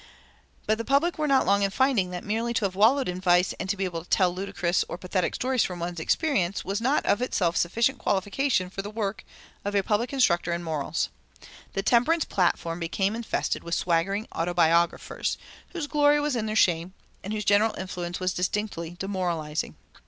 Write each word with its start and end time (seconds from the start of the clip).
But 0.65 0.79
the 0.79 0.83
public 0.83 1.19
were 1.19 1.27
not 1.27 1.45
long 1.45 1.61
in 1.61 1.69
finding 1.69 2.09
that 2.09 2.23
merely 2.23 2.55
to 2.55 2.65
have 2.65 2.73
wallowed 2.73 3.07
in 3.07 3.21
vice 3.21 3.53
and 3.59 3.69
to 3.69 3.77
be 3.77 3.85
able 3.85 4.03
to 4.03 4.09
tell 4.09 4.33
ludicrous 4.33 4.83
or 4.89 4.97
pathetic 4.97 5.35
stories 5.35 5.63
from 5.63 5.77
one's 5.79 5.99
experience 5.99 6.65
was 6.65 6.81
not 6.81 7.05
of 7.05 7.21
itself 7.21 7.55
sufficient 7.55 7.99
qualification 7.99 8.71
for 8.71 8.81
the 8.81 8.89
work 8.89 9.23
of 9.63 9.75
a 9.75 9.83
public 9.83 10.11
instructor 10.11 10.53
in 10.53 10.63
morals. 10.63 11.09
The 11.73 11.83
temperance 11.83 12.25
platform 12.25 12.79
became 12.79 13.15
infested 13.15 13.63
with 13.63 13.75
swaggering 13.75 14.27
autobiographers, 14.33 15.37
whose 15.69 15.85
glory 15.85 16.19
was 16.19 16.35
in 16.35 16.47
their 16.47 16.55
shame, 16.55 16.95
and 17.23 17.31
whose 17.31 17.45
general 17.45 17.75
influence 17.75 18.19
was 18.19 18.33
distinctly 18.33 18.95
demoralizing. 18.97 19.75